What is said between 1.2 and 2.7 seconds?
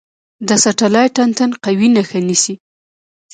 انتن قوي نښه نیسي.